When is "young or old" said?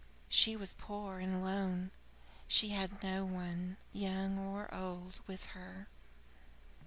3.93-5.19